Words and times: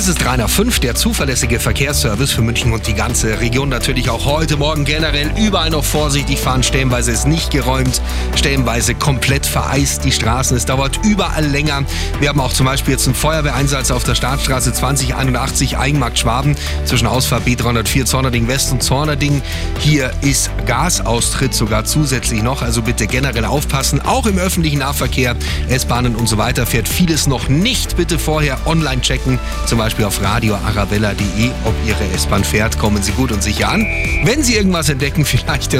Es 0.00 0.08
ist 0.08 0.24
305, 0.24 0.80
der 0.80 0.94
zuverlässige 0.94 1.60
Verkehrsservice 1.60 2.32
für 2.32 2.40
München 2.40 2.72
und 2.72 2.86
die 2.86 2.94
ganze 2.94 3.38
Region. 3.38 3.68
Natürlich 3.68 4.08
auch 4.08 4.24
heute 4.24 4.56
Morgen 4.56 4.86
generell 4.86 5.30
überall 5.36 5.68
noch 5.68 5.84
vorsichtig 5.84 6.38
fahren. 6.38 6.62
Stellenweise 6.62 7.12
ist 7.12 7.26
nicht 7.26 7.50
geräumt, 7.50 8.00
stellenweise 8.34 8.94
komplett 8.94 9.44
vereist 9.44 10.04
die 10.04 10.12
Straßen. 10.12 10.56
Es 10.56 10.64
dauert 10.64 11.00
überall 11.04 11.44
länger. 11.44 11.84
Wir 12.18 12.30
haben 12.30 12.40
auch 12.40 12.54
zum 12.54 12.64
Beispiel 12.64 12.92
jetzt 12.92 13.08
einen 13.08 13.14
Feuerwehreinsatz 13.14 13.90
auf 13.90 14.02
der 14.02 14.14
Startstraße 14.14 14.72
2081 14.72 15.76
Eigenmarkt 15.76 16.18
Schwaben 16.18 16.56
zwischen 16.86 17.06
Ausfahrt 17.06 17.46
B304 17.46 18.06
Zornerding 18.06 18.48
West 18.48 18.72
und 18.72 18.82
Zornerding. 18.82 19.42
Hier 19.80 20.12
ist 20.22 20.50
Gasaustritt 20.64 21.52
sogar 21.52 21.84
zusätzlich 21.84 22.42
noch. 22.42 22.62
Also 22.62 22.80
bitte 22.80 23.06
generell 23.06 23.44
aufpassen. 23.44 24.00
Auch 24.00 24.24
im 24.24 24.38
öffentlichen 24.38 24.78
Nahverkehr, 24.78 25.36
S-Bahnen 25.68 26.16
und 26.16 26.26
so 26.26 26.38
weiter 26.38 26.64
fährt 26.64 26.88
vieles 26.88 27.26
noch 27.26 27.50
nicht. 27.50 27.98
Bitte 27.98 28.18
vorher 28.18 28.56
online 28.64 29.02
checken. 29.02 29.38
Zum 29.66 29.76
Beispiel 29.76 29.89
auf 30.06 30.22
radioarabella.de, 30.22 31.50
ob 31.64 31.74
Ihre 31.86 32.04
S-Bahn 32.14 32.44
fährt. 32.44 32.78
Kommen 32.78 33.02
Sie 33.02 33.12
gut 33.12 33.32
und 33.32 33.42
sicher 33.42 33.68
an. 33.70 33.86
Wenn 34.24 34.42
Sie 34.42 34.56
irgendwas 34.56 34.88
entdecken, 34.88 35.24
vielleicht 35.24 35.72